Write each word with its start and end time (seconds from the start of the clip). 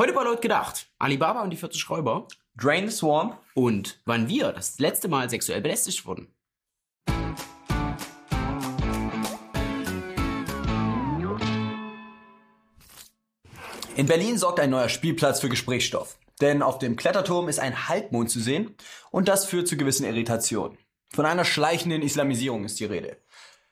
Heute 0.00 0.14
bei 0.14 0.24
Laut 0.24 0.40
gedacht. 0.40 0.86
Alibaba 0.98 1.42
und 1.42 1.50
die 1.50 1.58
40 1.58 1.90
Räuber. 1.90 2.26
Drain 2.56 2.88
the 2.88 2.96
Swamp. 2.96 3.36
Und 3.52 4.00
wann 4.06 4.28
wir 4.28 4.50
das 4.50 4.78
letzte 4.78 5.08
Mal 5.08 5.28
sexuell 5.28 5.60
belästigt 5.60 6.06
wurden. 6.06 6.34
In 13.94 14.06
Berlin 14.06 14.38
sorgt 14.38 14.58
ein 14.60 14.70
neuer 14.70 14.88
Spielplatz 14.88 15.38
für 15.40 15.50
Gesprächsstoff. 15.50 16.16
Denn 16.40 16.62
auf 16.62 16.78
dem 16.78 16.96
Kletterturm 16.96 17.50
ist 17.50 17.60
ein 17.60 17.86
Halbmond 17.90 18.30
zu 18.30 18.40
sehen 18.40 18.74
und 19.10 19.28
das 19.28 19.44
führt 19.44 19.68
zu 19.68 19.76
gewissen 19.76 20.06
Irritationen. 20.06 20.78
Von 21.10 21.26
einer 21.26 21.44
schleichenden 21.44 22.00
Islamisierung 22.00 22.64
ist 22.64 22.80
die 22.80 22.86
Rede. 22.86 23.18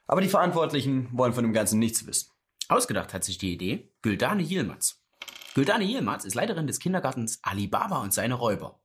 Aber 0.06 0.20
die 0.20 0.28
Verantwortlichen 0.28 1.08
wollen 1.10 1.32
von 1.32 1.44
dem 1.44 1.54
Ganzen 1.54 1.78
nichts 1.78 2.06
wissen. 2.06 2.28
Ausgedacht 2.68 3.14
hat 3.14 3.24
sich 3.24 3.38
die 3.38 3.54
Idee 3.54 3.90
Güldane 4.02 4.42
Yilmaz. 4.42 4.97
Güldane 5.58 5.86
Yilmaz 5.86 6.24
ist 6.24 6.36
Leiterin 6.36 6.68
des 6.68 6.78
Kindergartens 6.78 7.40
Alibaba 7.42 8.00
und 8.00 8.14
seine 8.14 8.34
Räuber. 8.34 8.78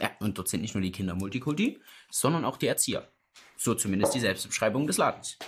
Ja, 0.00 0.10
und 0.18 0.36
dort 0.36 0.48
sind 0.48 0.62
nicht 0.62 0.74
nur 0.74 0.82
die 0.82 0.90
Kinder 0.90 1.14
Multikulti, 1.14 1.78
sondern 2.10 2.44
auch 2.44 2.56
die 2.56 2.66
Erzieher. 2.66 3.08
So 3.56 3.76
zumindest 3.76 4.12
die 4.12 4.18
Selbstbeschreibung 4.18 4.88
des 4.88 4.96
Ladens. 4.96 5.38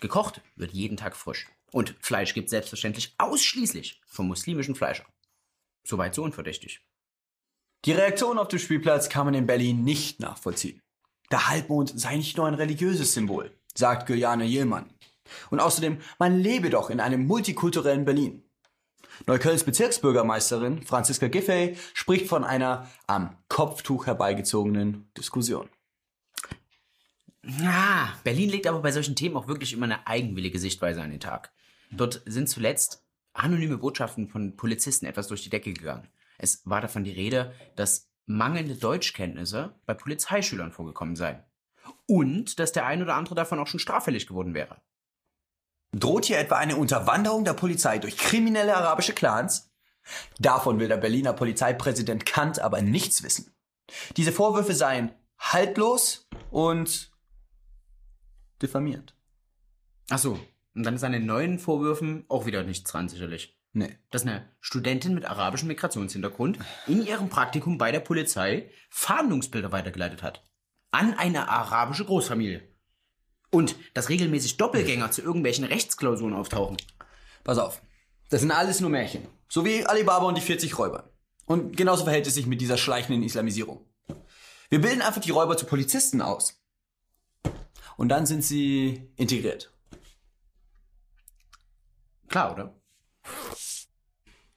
Gekocht 0.00 0.42
wird 0.54 0.70
jeden 0.70 0.96
Tag 0.96 1.16
frisch. 1.16 1.48
Und 1.72 1.96
Fleisch 1.98 2.34
gibt 2.34 2.50
selbstverständlich 2.50 3.16
ausschließlich 3.18 4.00
vom 4.06 4.28
muslimischen 4.28 4.76
Fleischer. 4.76 5.06
Soweit 5.82 6.14
so 6.14 6.22
unverdächtig. 6.22 6.80
Die 7.84 7.90
Reaktion 7.90 8.38
auf 8.38 8.46
dem 8.46 8.60
Spielplatz 8.60 9.08
kann 9.08 9.24
man 9.24 9.34
in 9.34 9.48
Berlin 9.48 9.82
nicht 9.82 10.20
nachvollziehen. 10.20 10.80
Der 11.32 11.48
Halbmond 11.48 11.98
sei 11.98 12.16
nicht 12.16 12.36
nur 12.36 12.46
ein 12.46 12.54
religiöses 12.54 13.12
Symbol, 13.12 13.50
sagt 13.74 14.06
Giuliane 14.06 14.44
Jillmann. 14.44 14.94
Und 15.50 15.58
außerdem, 15.58 16.00
man 16.20 16.38
lebe 16.38 16.70
doch 16.70 16.90
in 16.90 17.00
einem 17.00 17.26
multikulturellen 17.26 18.04
Berlin. 18.04 18.44
Neuköllns 19.26 19.64
Bezirksbürgermeisterin 19.64 20.82
Franziska 20.82 21.28
Giffey 21.28 21.76
spricht 21.94 22.28
von 22.28 22.44
einer 22.44 22.88
am 23.06 23.36
Kopftuch 23.48 24.06
herbeigezogenen 24.06 25.10
Diskussion. 25.16 25.68
Ja, 27.44 28.14
Berlin 28.22 28.50
legt 28.50 28.66
aber 28.66 28.80
bei 28.80 28.92
solchen 28.92 29.16
Themen 29.16 29.36
auch 29.36 29.48
wirklich 29.48 29.72
immer 29.72 29.86
eine 29.86 30.06
eigenwillige 30.06 30.58
Sichtweise 30.58 31.02
an 31.02 31.10
den 31.10 31.20
Tag. 31.20 31.52
Dort 31.90 32.22
sind 32.24 32.48
zuletzt 32.48 33.04
anonyme 33.32 33.78
Botschaften 33.78 34.28
von 34.28 34.56
Polizisten 34.56 35.06
etwas 35.06 35.28
durch 35.28 35.42
die 35.42 35.50
Decke 35.50 35.72
gegangen. 35.72 36.08
Es 36.38 36.62
war 36.64 36.80
davon 36.80 37.04
die 37.04 37.12
Rede, 37.12 37.52
dass 37.76 38.10
mangelnde 38.26 38.76
Deutschkenntnisse 38.76 39.74
bei 39.86 39.94
Polizeischülern 39.94 40.72
vorgekommen 40.72 41.16
seien. 41.16 41.42
Und 42.06 42.58
dass 42.58 42.72
der 42.72 42.86
ein 42.86 43.02
oder 43.02 43.14
andere 43.14 43.34
davon 43.34 43.58
auch 43.58 43.66
schon 43.66 43.80
straffällig 43.80 44.26
geworden 44.26 44.54
wäre. 44.54 44.80
Droht 45.92 46.24
hier 46.24 46.38
etwa 46.38 46.56
eine 46.56 46.76
Unterwanderung 46.76 47.44
der 47.44 47.52
Polizei 47.52 47.98
durch 47.98 48.16
kriminelle 48.16 48.76
arabische 48.76 49.12
Clans? 49.12 49.70
Davon 50.38 50.80
will 50.80 50.88
der 50.88 50.96
Berliner 50.96 51.32
Polizeipräsident 51.32 52.26
Kant 52.26 52.58
aber 52.58 52.82
nichts 52.82 53.22
wissen. 53.22 53.54
Diese 54.16 54.32
Vorwürfe 54.32 54.74
seien 54.74 55.12
haltlos 55.38 56.28
und 56.50 57.12
diffamiert. 58.60 59.14
Ach 60.10 60.18
so, 60.18 60.38
und 60.74 60.84
dann 60.84 60.94
ist 60.94 61.04
an 61.04 61.12
den 61.12 61.26
neuen 61.26 61.58
Vorwürfen 61.58 62.24
auch 62.28 62.46
wieder 62.46 62.62
nichts 62.62 62.90
dran, 62.90 63.08
sicherlich. 63.08 63.58
Nee. 63.74 63.98
Dass 64.10 64.22
eine 64.22 64.48
Studentin 64.60 65.14
mit 65.14 65.24
arabischem 65.24 65.68
Migrationshintergrund 65.68 66.58
in 66.86 67.04
ihrem 67.06 67.28
Praktikum 67.28 67.78
bei 67.78 67.90
der 67.92 68.00
Polizei 68.00 68.70
Fahndungsbilder 68.90 69.72
weitergeleitet 69.72 70.22
hat. 70.22 70.44
An 70.90 71.14
eine 71.14 71.48
arabische 71.48 72.04
Großfamilie. 72.04 72.71
Und 73.52 73.76
dass 73.94 74.08
regelmäßig 74.08 74.56
Doppelgänger 74.56 75.12
zu 75.12 75.22
irgendwelchen 75.22 75.64
Rechtsklausuren 75.64 76.34
auftauchen. 76.34 76.78
Pass 77.44 77.58
auf. 77.58 77.80
Das 78.30 78.40
sind 78.40 78.50
alles 78.50 78.80
nur 78.80 78.90
Märchen. 78.90 79.28
So 79.48 79.64
wie 79.64 79.84
Alibaba 79.84 80.26
und 80.26 80.36
die 80.36 80.42
40 80.42 80.78
Räuber. 80.78 81.12
Und 81.44 81.76
genauso 81.76 82.04
verhält 82.04 82.26
es 82.26 82.34
sich 82.34 82.46
mit 82.46 82.60
dieser 82.60 82.78
schleichenden 82.78 83.22
Islamisierung. 83.22 83.86
Wir 84.70 84.80
bilden 84.80 85.02
einfach 85.02 85.20
die 85.20 85.30
Räuber 85.30 85.56
zu 85.56 85.66
Polizisten 85.66 86.22
aus. 86.22 86.58
Und 87.98 88.08
dann 88.08 88.24
sind 88.24 88.42
sie 88.42 89.06
integriert. 89.16 89.70
Klar, 92.28 92.54
oder? 92.54 92.74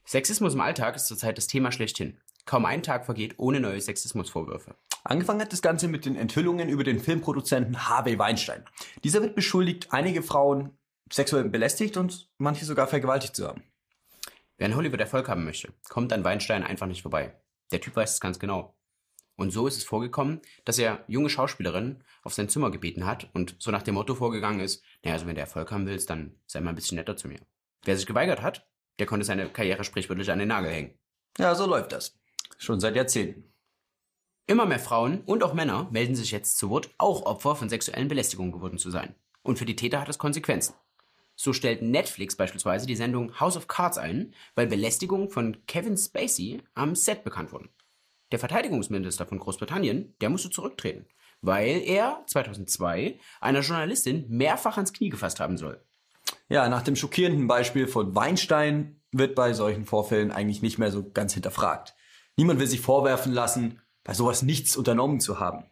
Sexismus 0.06 0.54
im 0.54 0.62
Alltag 0.62 0.96
ist 0.96 1.08
zurzeit 1.08 1.38
das 1.38 1.48
Thema 1.48 1.74
schlechthin. 1.74 2.18
Kaum 2.46 2.66
ein 2.66 2.82
Tag 2.82 3.06
vergeht 3.06 3.34
ohne 3.38 3.60
neue 3.60 3.82
Sexismusvorwürfe. 3.82 4.76
Angefangen 5.08 5.42
hat 5.42 5.54
das 5.54 5.62
Ganze 5.62 5.88
mit 5.88 6.06
den 6.06 6.16
Enthüllungen 6.16 6.68
über 6.68 6.84
den 6.84 7.00
Filmproduzenten 7.00 7.88
Harvey 7.88 8.18
Weinstein. 8.18 8.66
Dieser 9.04 9.22
wird 9.22 9.36
beschuldigt, 9.36 9.90
einige 9.92 10.24
Frauen 10.24 10.80
sexuell 11.14 11.48
belästigt 11.48 11.96
und 11.96 12.28
manche 12.40 12.66
sogar 12.66 12.88
vergewaltigt 12.88 13.36
zu 13.36 13.48
haben. 13.48 13.64
Wer 14.58 14.68
in 14.68 14.76
Hollywood 14.76 15.00
Erfolg 15.00 15.30
haben 15.30 15.46
möchte, 15.46 15.72
kommt 15.90 16.12
an 16.12 16.24
Weinstein 16.24 16.64
einfach 16.64 16.88
nicht 16.88 17.04
vorbei. 17.04 17.40
Der 17.72 17.82
Typ 17.82 17.96
weiß 17.96 18.14
es 18.14 18.20
ganz 18.20 18.40
genau. 18.40 18.76
Und 19.36 19.52
so 19.52 19.68
ist 19.68 19.78
es 19.78 19.84
vorgekommen, 19.84 20.42
dass 20.64 20.80
er 20.80 21.04
junge 21.08 21.30
Schauspielerinnen 21.30 22.04
auf 22.24 22.34
sein 22.34 22.50
Zimmer 22.50 22.72
gebeten 22.72 23.06
hat 23.06 23.30
und 23.34 23.56
so 23.60 23.70
nach 23.70 23.84
dem 23.84 23.94
Motto 23.94 24.16
vorgegangen 24.16 24.62
ist, 24.62 24.84
naja, 25.04 25.14
also 25.14 25.28
wenn 25.28 25.36
du 25.36 25.42
Erfolg 25.42 25.72
haben 25.72 25.86
willst, 25.86 26.10
dann 26.10 26.36
sei 26.48 26.62
mal 26.62 26.70
ein 26.70 26.76
bisschen 26.76 26.96
netter 26.96 27.16
zu 27.16 27.28
mir. 27.28 27.42
Wer 27.84 27.96
sich 27.96 28.08
geweigert 28.08 28.42
hat, 28.42 28.68
der 28.98 29.06
konnte 29.06 29.26
seine 29.26 29.50
Karriere 29.50 29.84
sprichwörtlich 29.84 30.32
an 30.32 30.40
den 30.40 30.48
Nagel 30.48 30.72
hängen. 30.72 30.98
Ja, 31.38 31.54
so 31.54 31.68
läuft 31.68 31.92
das. 31.92 32.18
Schon 32.58 32.80
seit 32.80 32.96
Jahrzehnten. 32.96 33.55
Immer 34.48 34.68
mehr 34.68 34.80
Frauen 34.80 35.22
und 35.26 35.44
auch 35.44 35.56
Männer 35.56 35.88
melden 35.92 36.14
sich 36.14 36.30
jetzt 36.30 36.60
zu 36.60 36.70
Wort, 36.70 36.92
auch 37.00 37.26
Opfer 37.26 37.56
von 37.56 37.68
sexuellen 37.68 38.08
Belästigungen 38.08 38.52
geworden 38.52 38.78
zu 38.78 38.92
sein. 38.92 39.16
Und 39.42 39.58
für 39.58 39.66
die 39.66 39.76
Täter 39.76 40.00
hat 40.00 40.10
es 40.10 40.20
Konsequenzen. 40.20 40.76
So 41.36 41.52
stellt 41.52 41.82
Netflix 41.82 42.36
beispielsweise 42.36 42.86
die 42.86 42.96
Sendung 42.96 43.40
House 43.40 43.58
of 43.58 43.68
Cards 43.68 43.98
ein, 43.98 44.36
weil 44.54 44.68
Belästigungen 44.68 45.30
von 45.30 45.58
Kevin 45.66 45.98
Spacey 45.98 46.62
am 46.76 46.94
Set 46.96 47.24
bekannt 47.24 47.52
wurden. 47.52 47.70
Der 48.32 48.38
Verteidigungsminister 48.38 49.26
von 49.26 49.40
Großbritannien, 49.40 50.14
der 50.22 50.30
musste 50.30 50.52
zurücktreten, 50.52 51.08
weil 51.42 51.82
er 51.82 52.24
2002 52.28 53.20
einer 53.42 53.62
Journalistin 53.62 54.26
mehrfach 54.30 54.78
ans 54.78 54.94
Knie 54.94 55.10
gefasst 55.10 55.40
haben 55.40 55.58
soll. 55.58 55.84
Ja, 56.50 56.70
nach 56.70 56.84
dem 56.84 56.96
schockierenden 56.96 57.48
Beispiel 57.48 57.88
von 57.88 58.14
Weinstein 58.14 59.02
wird 59.12 59.34
bei 59.34 59.54
solchen 59.54 59.86
Vorfällen 59.86 60.32
eigentlich 60.32 60.62
nicht 60.62 60.78
mehr 60.78 60.92
so 60.92 61.10
ganz 61.10 61.34
hinterfragt. 61.34 61.96
Niemand 62.38 62.60
will 62.60 62.68
sich 62.68 62.82
vorwerfen 62.82 63.34
lassen, 63.34 63.82
bei 64.06 64.14
sowas 64.14 64.44
nichts 64.44 64.78
unternommen 64.78 65.20
zu 65.20 65.42
haben. 65.42 65.66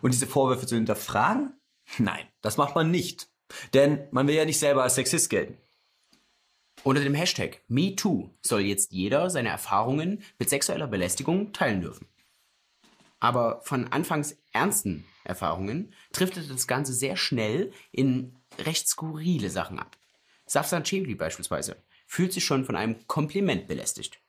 Und 0.00 0.14
diese 0.14 0.26
Vorwürfe 0.26 0.66
zu 0.66 0.76
hinterfragen? 0.76 1.52
Nein, 1.98 2.26
das 2.40 2.56
macht 2.56 2.74
man 2.74 2.90
nicht. 2.90 3.28
Denn 3.74 4.08
man 4.10 4.26
will 4.26 4.34
ja 4.34 4.46
nicht 4.46 4.58
selber 4.58 4.82
als 4.82 4.94
Sexist 4.94 5.28
gelten. 5.28 5.58
Unter 6.82 7.02
dem 7.02 7.14
Hashtag 7.14 7.62
MeToo 7.68 8.30
soll 8.42 8.62
jetzt 8.62 8.92
jeder 8.92 9.28
seine 9.28 9.48
Erfahrungen 9.50 10.22
mit 10.38 10.48
sexueller 10.48 10.86
Belästigung 10.86 11.52
teilen 11.52 11.80
dürfen. 11.82 12.06
Aber 13.18 13.60
von 13.62 13.88
anfangs 13.88 14.36
ernsten 14.52 15.04
Erfahrungen 15.24 15.92
driftete 16.12 16.48
das 16.48 16.66
Ganze 16.66 16.92
sehr 16.92 17.16
schnell 17.16 17.72
in 17.90 18.36
recht 18.58 18.88
skurrile 18.88 19.50
Sachen 19.50 19.78
ab. 19.78 19.96
Safsan 20.46 20.84
Chebli 20.84 21.14
beispielsweise 21.14 21.76
fühlt 22.06 22.32
sich 22.32 22.44
schon 22.44 22.64
von 22.64 22.76
einem 22.76 23.06
Kompliment 23.08 23.66
belästigt. 23.66 24.20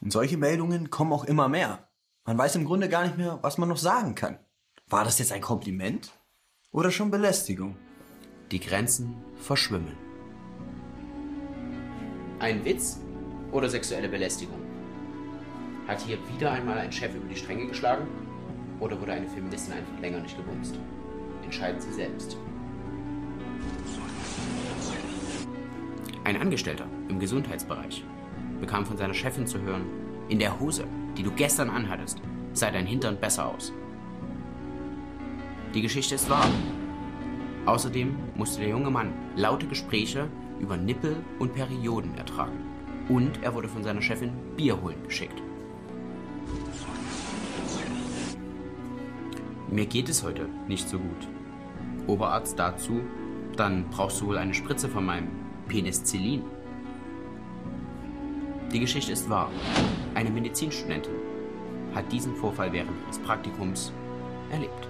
Und 0.00 0.12
solche 0.12 0.36
Meldungen 0.36 0.90
kommen 0.90 1.12
auch 1.12 1.24
immer 1.24 1.48
mehr. 1.48 1.89
Man 2.30 2.38
weiß 2.38 2.54
im 2.54 2.64
Grunde 2.64 2.88
gar 2.88 3.02
nicht 3.02 3.18
mehr, 3.18 3.40
was 3.42 3.58
man 3.58 3.68
noch 3.68 3.76
sagen 3.76 4.14
kann. 4.14 4.38
War 4.86 5.02
das 5.02 5.18
jetzt 5.18 5.32
ein 5.32 5.40
Kompliment 5.40 6.12
oder 6.70 6.92
schon 6.92 7.10
Belästigung? 7.10 7.74
Die 8.52 8.60
Grenzen 8.60 9.16
verschwimmen. 9.34 9.96
Ein 12.38 12.64
Witz 12.64 13.00
oder 13.50 13.68
sexuelle 13.68 14.08
Belästigung? 14.08 14.60
Hat 15.88 16.02
hier 16.02 16.18
wieder 16.32 16.52
einmal 16.52 16.78
ein 16.78 16.92
Chef 16.92 17.12
über 17.12 17.26
die 17.26 17.34
Stränge 17.34 17.66
geschlagen? 17.66 18.06
Oder 18.78 19.00
wurde 19.00 19.14
eine 19.14 19.26
Feministin 19.26 19.74
einfach 19.74 19.98
länger 20.00 20.20
nicht 20.20 20.36
gebumst? 20.36 20.78
Entscheiden 21.42 21.80
Sie 21.80 21.92
selbst. 21.92 22.36
Ein 26.22 26.40
Angestellter 26.40 26.86
im 27.08 27.18
Gesundheitsbereich 27.18 28.04
bekam 28.60 28.86
von 28.86 28.96
seiner 28.96 29.14
Chefin 29.14 29.48
zu 29.48 29.60
hören, 29.62 30.09
in 30.30 30.38
der 30.38 30.58
Hose, 30.58 30.84
die 31.16 31.22
du 31.22 31.30
gestern 31.32 31.68
anhattest, 31.68 32.22
sah 32.52 32.70
dein 32.70 32.86
Hintern 32.86 33.18
besser 33.18 33.46
aus. 33.46 33.72
Die 35.74 35.82
Geschichte 35.82 36.14
ist 36.14 36.30
wahr. 36.30 36.48
Außerdem 37.66 38.14
musste 38.36 38.60
der 38.60 38.70
junge 38.70 38.90
Mann 38.90 39.12
laute 39.36 39.66
Gespräche 39.66 40.28
über 40.60 40.76
Nippel 40.76 41.16
und 41.38 41.54
Perioden 41.54 42.16
ertragen. 42.16 42.58
Und 43.08 43.42
er 43.42 43.54
wurde 43.54 43.68
von 43.68 43.82
seiner 43.82 44.02
Chefin 44.02 44.32
Bier 44.56 44.80
holen 44.80 45.02
geschickt. 45.04 45.42
Mir 49.68 49.86
geht 49.86 50.08
es 50.08 50.22
heute 50.22 50.48
nicht 50.66 50.88
so 50.88 50.98
gut. 50.98 51.28
Oberarzt 52.06 52.58
dazu, 52.58 53.00
dann 53.56 53.84
brauchst 53.90 54.20
du 54.20 54.26
wohl 54.26 54.38
eine 54.38 54.54
Spritze 54.54 54.88
von 54.88 55.04
meinem 55.04 55.28
Penicillin. 55.68 56.42
Die 58.72 58.80
Geschichte 58.80 59.12
ist 59.12 59.28
wahr. 59.28 59.50
Eine 60.14 60.30
Medizinstudentin 60.30 61.14
hat 61.94 62.10
diesen 62.10 62.34
Vorfall 62.34 62.72
während 62.72 62.90
ihres 63.04 63.18
Praktikums 63.18 63.92
erlebt. 64.50 64.88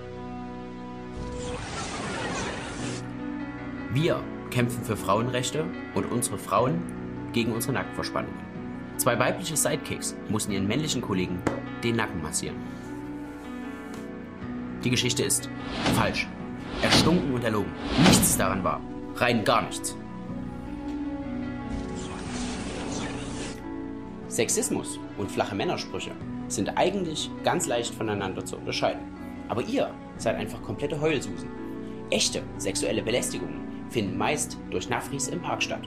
Wir 3.92 4.22
kämpfen 4.50 4.84
für 4.84 4.96
Frauenrechte 4.96 5.64
und 5.94 6.10
unsere 6.10 6.38
Frauen 6.38 6.80
gegen 7.32 7.52
unsere 7.52 7.74
Nacktverspannungen. 7.74 8.38
Zwei 8.96 9.18
weibliche 9.18 9.56
Sidekicks 9.56 10.14
mussten 10.28 10.52
ihren 10.52 10.66
männlichen 10.66 11.00
Kollegen 11.00 11.40
den 11.82 11.96
Nacken 11.96 12.22
massieren. 12.22 12.56
Die 14.84 14.90
Geschichte 14.90 15.22
ist 15.22 15.48
falsch. 15.96 16.28
Erstunken 16.82 17.34
und 17.34 17.44
erlogen. 17.44 17.72
Nichts 18.06 18.36
daran 18.36 18.64
war. 18.64 18.80
Rein 19.16 19.44
gar 19.44 19.62
nichts. 19.62 19.96
Sexismus 24.30 25.00
und 25.18 25.28
flache 25.28 25.56
Männersprüche 25.56 26.12
sind 26.46 26.78
eigentlich 26.78 27.28
ganz 27.42 27.66
leicht 27.66 27.92
voneinander 27.92 28.44
zu 28.44 28.56
unterscheiden. 28.56 29.02
Aber 29.48 29.62
ihr 29.62 29.92
seid 30.18 30.36
einfach 30.36 30.62
komplette 30.62 31.00
Heulsusen. 31.00 31.50
Echte 32.10 32.44
sexuelle 32.56 33.02
Belästigungen 33.02 33.90
finden 33.90 34.16
meist 34.16 34.56
durch 34.70 34.88
Nafris 34.88 35.26
im 35.26 35.42
Park 35.42 35.64
statt. 35.64 35.82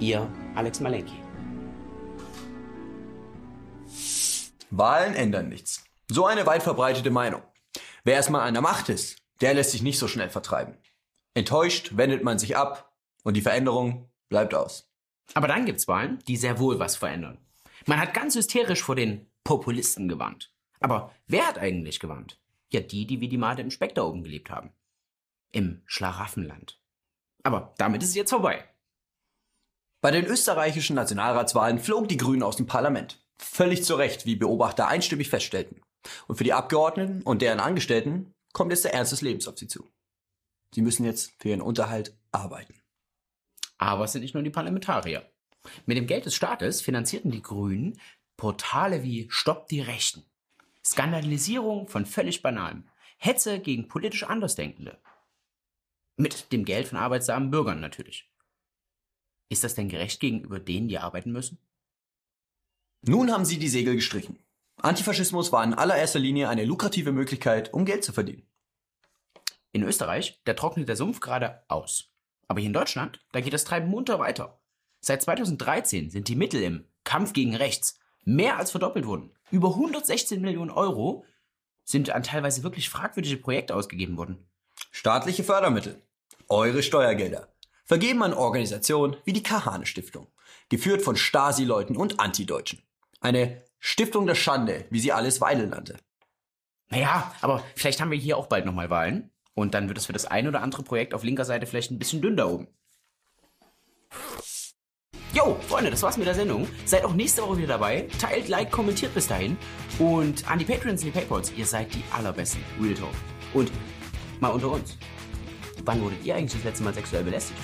Ihr 0.00 0.28
Alex 0.56 0.80
Malenki. 0.80 1.14
Wahlen 4.70 5.14
ändern 5.14 5.48
nichts. 5.48 5.84
So 6.08 6.26
eine 6.26 6.46
weit 6.46 6.64
verbreitete 6.64 7.10
Meinung. 7.10 7.42
Wer 8.02 8.14
erstmal 8.14 8.48
an 8.48 8.54
der 8.54 8.62
Macht 8.62 8.88
ist, 8.88 9.18
der 9.40 9.54
lässt 9.54 9.70
sich 9.70 9.82
nicht 9.82 10.00
so 10.00 10.08
schnell 10.08 10.30
vertreiben. 10.30 10.76
Enttäuscht 11.34 11.96
wendet 11.96 12.24
man 12.24 12.40
sich 12.40 12.56
ab 12.56 12.92
und 13.22 13.36
die 13.36 13.40
Veränderung 13.40 14.10
bleibt 14.28 14.52
aus. 14.52 14.90
Aber 15.34 15.46
dann 15.46 15.64
gibt's 15.64 15.86
Wahlen, 15.86 16.18
die 16.26 16.36
sehr 16.36 16.58
wohl 16.58 16.80
was 16.80 16.96
verändern. 16.96 17.38
Man 17.86 18.00
hat 18.00 18.14
ganz 18.14 18.34
hysterisch 18.34 18.82
vor 18.82 18.96
den 18.96 19.30
Populisten 19.44 20.08
gewarnt. 20.08 20.52
Aber 20.80 21.14
wer 21.26 21.46
hat 21.46 21.58
eigentlich 21.58 22.00
gewarnt? 22.00 22.40
Ja, 22.70 22.80
die, 22.80 23.06
die 23.06 23.20
wie 23.20 23.28
die 23.28 23.38
Made 23.38 23.62
im 23.62 23.70
Speck 23.70 23.94
da 23.94 24.02
oben 24.02 24.22
gelebt 24.22 24.50
haben. 24.50 24.72
Im 25.52 25.82
Schlaraffenland. 25.86 26.80
Aber 27.42 27.74
damit 27.78 28.02
ist 28.02 28.10
es 28.10 28.14
jetzt 28.14 28.30
vorbei. 28.30 28.64
Bei 30.00 30.10
den 30.10 30.24
österreichischen 30.24 30.96
Nationalratswahlen 30.96 31.78
flogen 31.78 32.08
die 32.08 32.16
Grünen 32.16 32.42
aus 32.42 32.56
dem 32.56 32.66
Parlament. 32.66 33.24
Völlig 33.36 33.84
zu 33.84 33.94
Recht, 33.94 34.26
wie 34.26 34.36
Beobachter 34.36 34.88
einstimmig 34.88 35.28
feststellten. 35.28 35.80
Und 36.26 36.36
für 36.36 36.44
die 36.44 36.52
Abgeordneten 36.52 37.22
und 37.22 37.42
deren 37.42 37.60
Angestellten 37.60 38.32
kommt 38.52 38.72
jetzt 38.72 38.84
der 38.84 38.94
Ernst 38.94 39.12
des 39.12 39.20
Lebens 39.20 39.46
auf 39.46 39.58
sie 39.58 39.68
zu. 39.68 39.90
Sie 40.74 40.82
müssen 40.82 41.04
jetzt 41.04 41.32
für 41.38 41.50
ihren 41.50 41.60
Unterhalt 41.60 42.16
arbeiten. 42.32 42.80
Aber 43.78 44.04
es 44.04 44.12
sind 44.12 44.22
nicht 44.22 44.34
nur 44.34 44.42
die 44.42 44.50
Parlamentarier. 44.50 45.31
Mit 45.86 45.96
dem 45.96 46.06
Geld 46.06 46.26
des 46.26 46.34
Staates 46.34 46.80
finanzierten 46.80 47.30
die 47.30 47.42
Grünen 47.42 47.98
Portale 48.36 49.02
wie 49.02 49.28
Stopp 49.30 49.68
die 49.68 49.80
Rechten, 49.80 50.24
Skandalisierung 50.84 51.88
von 51.88 52.06
völlig 52.06 52.42
Banalem, 52.42 52.88
Hetze 53.18 53.60
gegen 53.60 53.88
politisch 53.88 54.24
Andersdenkende. 54.24 54.98
Mit 56.16 56.52
dem 56.52 56.64
Geld 56.64 56.88
von 56.88 56.98
arbeitsamen 56.98 57.50
Bürgern 57.50 57.80
natürlich. 57.80 58.28
Ist 59.48 59.64
das 59.64 59.74
denn 59.74 59.88
gerecht 59.88 60.20
gegenüber 60.20 60.58
denen, 60.58 60.88
die 60.88 60.98
arbeiten 60.98 61.30
müssen? 61.30 61.58
Nun 63.02 63.30
haben 63.30 63.44
sie 63.44 63.58
die 63.58 63.68
Segel 63.68 63.96
gestrichen. 63.96 64.38
Antifaschismus 64.76 65.52
war 65.52 65.62
in 65.62 65.74
allererster 65.74 66.18
Linie 66.18 66.48
eine 66.48 66.64
lukrative 66.64 67.12
Möglichkeit, 67.12 67.72
um 67.72 67.84
Geld 67.84 68.04
zu 68.04 68.12
verdienen. 68.12 68.46
In 69.72 69.82
Österreich, 69.82 70.40
da 70.44 70.54
trocknet 70.54 70.88
der 70.88 70.96
Sumpf 70.96 71.20
gerade 71.20 71.62
aus. 71.68 72.12
Aber 72.48 72.60
hier 72.60 72.68
in 72.68 72.74
Deutschland, 72.74 73.24
da 73.32 73.40
geht 73.40 73.52
das 73.52 73.64
Treiben 73.64 73.88
munter 73.88 74.18
weiter. 74.18 74.61
Seit 75.04 75.20
2013 75.20 76.10
sind 76.10 76.28
die 76.28 76.36
Mittel 76.36 76.62
im 76.62 76.84
Kampf 77.02 77.32
gegen 77.32 77.56
Rechts 77.56 77.98
mehr 78.24 78.56
als 78.56 78.70
verdoppelt 78.70 79.04
worden. 79.04 79.32
Über 79.50 79.70
116 79.70 80.40
Millionen 80.40 80.70
Euro 80.70 81.24
sind 81.82 82.10
an 82.10 82.22
teilweise 82.22 82.62
wirklich 82.62 82.88
fragwürdige 82.88 83.36
Projekte 83.36 83.74
ausgegeben 83.74 84.16
worden. 84.16 84.46
Staatliche 84.92 85.42
Fördermittel. 85.42 86.00
Eure 86.48 86.84
Steuergelder. 86.84 87.48
Vergeben 87.84 88.22
an 88.22 88.32
Organisationen 88.32 89.16
wie 89.24 89.32
die 89.32 89.42
Kahane 89.42 89.86
Stiftung. 89.86 90.28
Geführt 90.68 91.02
von 91.02 91.16
Stasi-Leuten 91.16 91.96
und 91.96 92.20
Antideutschen. 92.20 92.80
Eine 93.20 93.64
Stiftung 93.80 94.26
der 94.26 94.36
Schande, 94.36 94.86
wie 94.90 95.00
sie 95.00 95.10
alles 95.10 95.40
Weidel 95.40 95.66
nannte. 95.66 95.96
Naja, 96.90 97.34
aber 97.40 97.64
vielleicht 97.74 98.00
haben 98.00 98.12
wir 98.12 98.18
hier 98.18 98.36
auch 98.36 98.46
bald 98.46 98.66
nochmal 98.66 98.88
Wahlen. 98.88 99.32
Und 99.54 99.74
dann 99.74 99.88
wird 99.88 99.98
es 99.98 100.06
für 100.06 100.12
das 100.12 100.26
ein 100.26 100.46
oder 100.46 100.62
andere 100.62 100.84
Projekt 100.84 101.12
auf 101.12 101.24
linker 101.24 101.44
Seite 101.44 101.66
vielleicht 101.66 101.90
ein 101.90 101.98
bisschen 101.98 102.22
dünn 102.22 102.36
da 102.36 102.46
oben. 102.46 102.68
Jo, 105.34 105.56
Freunde, 105.66 105.90
das 105.90 106.02
war's 106.02 106.18
mit 106.18 106.26
der 106.26 106.34
Sendung. 106.34 106.68
Seid 106.84 107.04
auch 107.06 107.14
nächste 107.14 107.40
Woche 107.40 107.56
wieder 107.56 107.68
dabei. 107.68 108.06
Teilt, 108.18 108.48
like, 108.48 108.70
kommentiert 108.70 109.14
bis 109.14 109.28
dahin. 109.28 109.56
Und 109.98 110.46
an 110.50 110.58
die 110.58 110.66
Patreons 110.66 111.02
und 111.02 111.06
die 111.06 111.18
Paypals, 111.18 111.52
ihr 111.56 111.64
seid 111.64 111.94
die 111.94 112.04
allerbesten. 112.10 112.62
Real 112.78 112.92
Talk. 112.92 113.08
Und 113.54 113.72
mal 114.40 114.50
unter 114.50 114.72
uns. 114.72 114.98
Wann 115.86 116.02
wurdet 116.02 116.22
ihr 116.22 116.34
eigentlich 116.34 116.52
das 116.52 116.64
letzte 116.64 116.84
Mal 116.84 116.92
sexuell 116.92 117.24
belästigt? 117.24 117.58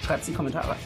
Schreibt's 0.00 0.28
in 0.28 0.34
die 0.34 0.36
Kommentare. 0.36 0.76